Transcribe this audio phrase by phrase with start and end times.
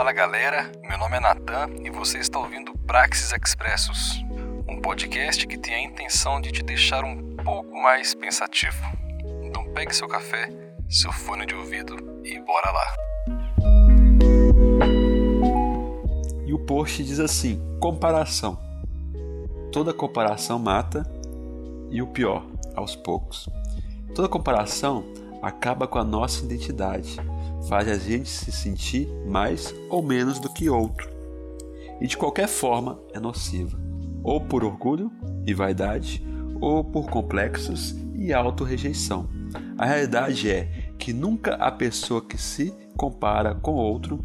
[0.00, 4.24] Fala galera, meu nome é Natan e você está ouvindo Praxis Expressos,
[4.66, 8.82] um podcast que tem a intenção de te deixar um pouco mais pensativo.
[9.42, 10.48] Então pegue seu café,
[10.88, 12.86] seu fone de ouvido e bora lá.
[16.46, 18.58] E o post diz assim: comparação.
[19.70, 21.04] Toda comparação mata
[21.90, 23.50] e o pior, aos poucos.
[24.14, 25.04] Toda comparação
[25.42, 27.16] acaba com a nossa identidade,
[27.68, 31.10] faz a gente se sentir mais ou menos do que outro.
[32.00, 33.78] E de qualquer forma é nociva,
[34.22, 35.10] ou por orgulho
[35.46, 36.24] e vaidade,
[36.60, 39.28] ou por complexos e auto-rejeição.
[39.78, 44.22] A realidade é que nunca a pessoa que se compara com outro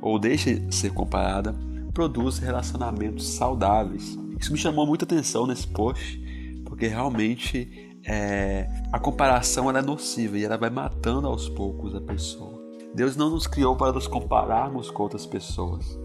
[0.00, 1.54] ou deixa de ser comparada
[1.92, 4.16] produz relacionamentos saudáveis.
[4.38, 6.20] Isso me chamou muita atenção nesse post,
[6.64, 12.61] porque realmente é, a comparação é nociva e ela vai matando aos poucos a pessoa.
[12.94, 15.98] Deus não nos criou para nos compararmos com outras pessoas,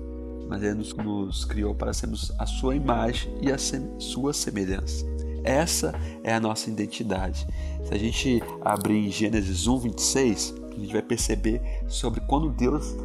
[0.48, 5.06] mas Ele nos, nos criou para sermos a sua imagem e a sem, sua semelhança.
[5.44, 7.48] Essa é a nossa identidade.
[7.84, 12.96] Se a gente abrir em Gênesis 1, 26, a gente vai perceber sobre quando Deus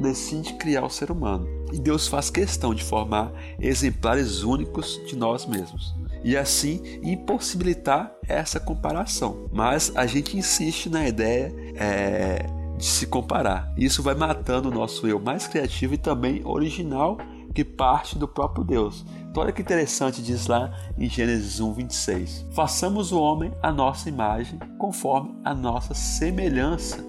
[0.00, 1.46] decide criar o ser humano.
[1.72, 8.58] E Deus faz questão de formar exemplares únicos de nós mesmos e assim impossibilitar essa
[8.58, 9.48] comparação.
[9.52, 12.46] Mas a gente insiste na ideia é,
[12.78, 13.72] de se comparar.
[13.76, 17.18] Isso vai matando o nosso eu mais criativo e também original
[17.54, 19.04] que parte do próprio Deus.
[19.30, 22.46] Então, olha que interessante, diz lá em Gênesis 1, 26.
[22.52, 27.04] Façamos o homem a nossa imagem, conforme a nossa semelhança.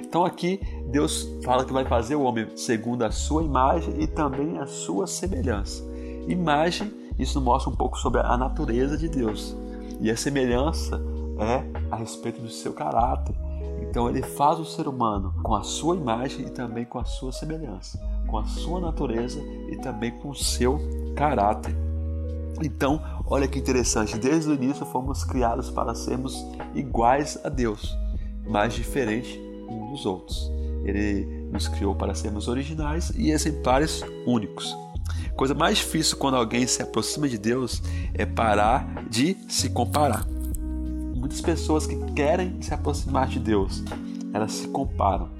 [0.00, 4.58] Então, aqui Deus fala que vai fazer o homem segundo a sua imagem e também
[4.58, 5.82] a sua semelhança.
[6.28, 9.56] Imagem isso mostra um pouco sobre a natureza de Deus.
[10.00, 11.00] E a semelhança
[11.38, 13.34] é a respeito do seu caráter.
[13.94, 17.30] Então ele faz o ser humano com a sua imagem e também com a sua
[17.30, 20.80] semelhança, com a sua natureza e também com o seu
[21.14, 21.72] caráter.
[22.60, 27.96] Então, olha que interessante, desde o início fomos criados para sermos iguais a Deus,
[28.44, 29.38] mas diferentes
[29.70, 30.50] uns dos outros.
[30.84, 34.76] Ele nos criou para sermos originais e exemplares únicos
[35.36, 37.82] coisa mais difícil quando alguém se aproxima de Deus
[38.14, 40.33] é parar de se comparar.
[41.24, 43.82] Muitas pessoas que querem se aproximar de Deus,
[44.34, 45.30] elas se comparam.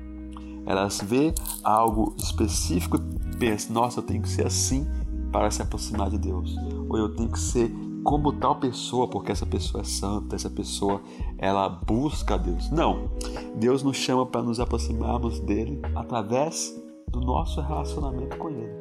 [0.64, 4.86] Elas vê algo específico e pensam: nossa, eu tenho que ser assim
[5.30, 6.56] para se aproximar de Deus.
[6.88, 7.70] Ou eu tenho que ser
[8.02, 11.02] como tal pessoa, porque essa pessoa é santa, essa pessoa
[11.36, 12.70] ela busca Deus.
[12.70, 13.10] Não.
[13.54, 16.74] Deus nos chama para nos aproximarmos dele através
[17.10, 18.72] do nosso relacionamento com ele.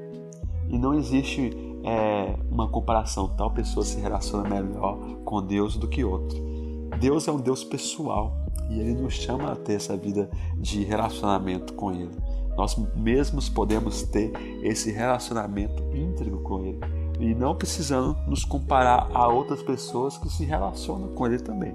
[0.70, 1.52] E não existe
[1.84, 6.53] é, uma comparação, tal pessoa se relaciona melhor com Deus do que outra.
[7.00, 8.36] Deus é um Deus pessoal
[8.70, 12.16] e Ele nos chama a ter essa vida de relacionamento com Ele.
[12.56, 14.32] Nós mesmos podemos ter
[14.62, 16.80] esse relacionamento íntegro com Ele
[17.20, 21.74] e não precisando nos comparar a outras pessoas que se relacionam com Ele também.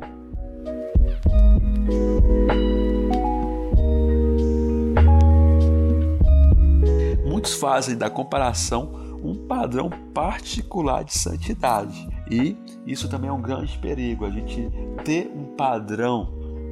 [7.38, 8.90] muitos fazem da comparação
[9.22, 12.08] um padrão particular de santidade.
[12.28, 12.56] E
[12.88, 14.70] isso também é um grande perigo, a gente
[15.04, 16.28] ter um padrão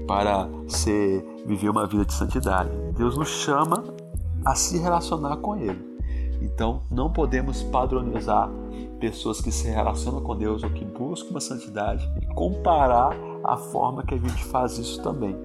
[0.09, 2.71] para ser viver uma vida de santidade.
[2.97, 3.85] Deus nos chama
[4.45, 5.85] a se relacionar com ele.
[6.41, 8.49] Então, não podemos padronizar
[8.99, 14.03] pessoas que se relacionam com Deus ou que buscam uma santidade e comparar a forma
[14.03, 15.37] que a gente faz isso também.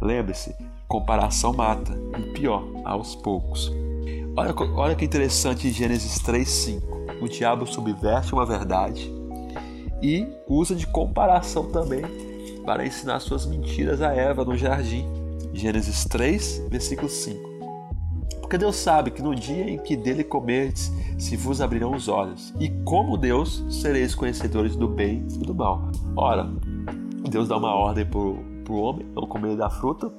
[0.00, 0.54] Lembre-se,
[0.88, 3.70] comparação mata e pior, aos poucos.
[4.36, 6.82] Olha, olha que interessante em Gênesis 3:5.
[7.20, 9.23] O diabo subverte uma verdade
[10.04, 12.02] e usa de comparação também
[12.66, 15.06] para ensinar suas mentiras a Eva no jardim.
[15.54, 17.54] Gênesis 3, versículo 5.
[18.40, 22.52] Porque Deus sabe que no dia em que dele comerdes, se vos abrirão os olhos,
[22.60, 25.90] e como Deus sereis conhecedores do bem e do mal.
[26.14, 26.52] Ora,
[27.30, 30.12] Deus dá uma ordem para o homem não comer da fruta,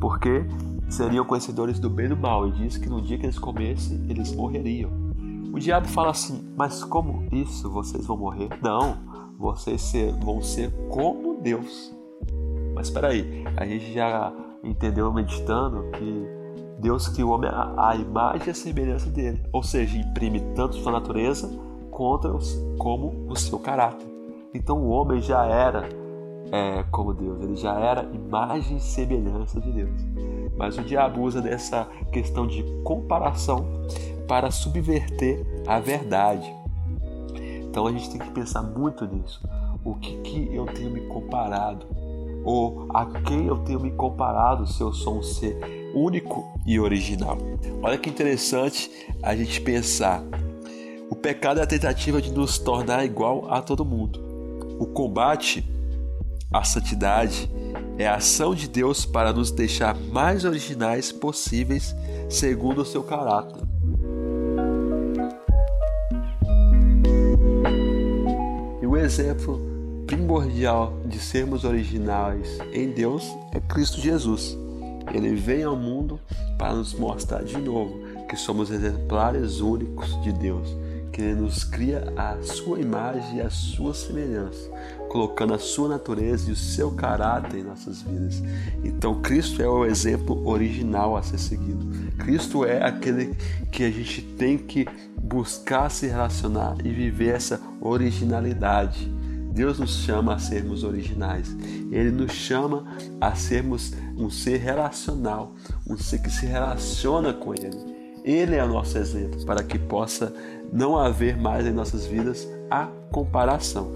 [0.00, 0.44] porque
[0.88, 4.04] seriam conhecedores do bem e do mal, e diz que no dia que eles comessem,
[4.08, 4.90] eles morreriam.
[5.52, 8.48] O diabo fala assim: Mas como isso vocês vão morrer?
[8.62, 9.09] Não,
[9.40, 11.90] vocês ser, vão ser como Deus.
[12.74, 14.30] Mas espera aí, a gente já
[14.62, 16.26] entendeu meditando que
[16.78, 20.92] Deus criou o homem à imagem e a semelhança dele, ou seja, imprime tanto sua
[20.92, 21.50] natureza
[21.90, 24.06] contra os, como o seu caráter.
[24.52, 25.88] Então o homem já era
[26.52, 30.00] é, como Deus, ele já era imagem e semelhança de Deus.
[30.56, 33.64] Mas o diabo usa dessa questão de comparação
[34.28, 36.59] para subverter a verdade.
[37.70, 39.40] Então a gente tem que pensar muito nisso.
[39.84, 41.86] O que, que eu tenho me comparado?
[42.44, 45.58] ou a quem eu tenho me comparado se eu sou um ser
[45.94, 47.38] único e original.
[47.82, 48.90] Olha que interessante
[49.22, 50.22] a gente pensar.
[51.10, 54.20] O pecado é a tentativa de nos tornar igual a todo mundo.
[54.78, 55.64] O combate
[56.52, 57.50] à santidade
[57.98, 61.94] é a ação de Deus para nos deixar mais originais possíveis
[62.28, 63.62] segundo o seu caráter.
[69.00, 69.60] Exemplo
[70.06, 74.56] primordial de sermos originais em Deus é Cristo Jesus.
[75.12, 76.20] Ele veio ao mundo
[76.58, 80.76] para nos mostrar de novo que somos exemplares únicos de Deus,
[81.12, 84.70] que Ele nos cria a sua imagem e a sua semelhança,
[85.08, 88.42] colocando a sua natureza e o seu caráter em nossas vidas.
[88.84, 91.86] Então, Cristo é o exemplo original a ser seguido.
[92.18, 93.34] Cristo é aquele
[93.72, 94.86] que a gente tem que
[95.30, 99.10] buscar se relacionar e viver essa originalidade
[99.52, 101.56] Deus nos chama a sermos originais.
[101.90, 102.84] Ele nos chama
[103.20, 105.52] a sermos um ser relacional,
[105.88, 107.76] um ser que se relaciona com Ele.
[108.24, 110.32] Ele é o nosso exemplo para que possa
[110.72, 113.92] não haver mais em nossas vidas a comparação.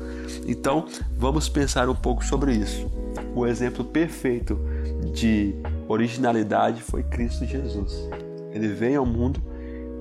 [0.46, 0.86] Então,
[1.16, 2.90] vamos pensar um pouco sobre isso.
[3.34, 4.58] O exemplo perfeito
[5.12, 5.54] de
[5.86, 8.08] originalidade foi Cristo Jesus.
[8.52, 9.40] Ele veio ao mundo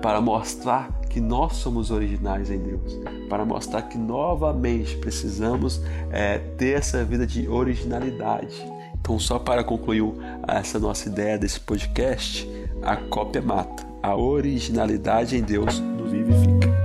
[0.03, 6.77] para mostrar que nós somos originais em Deus, para mostrar que novamente precisamos é, ter
[6.77, 8.53] essa vida de originalidade.
[8.99, 10.03] Então, só para concluir
[10.45, 12.45] essa nossa ideia desse podcast,
[12.81, 16.82] a cópia mata, a originalidade em Deus nos vivifica.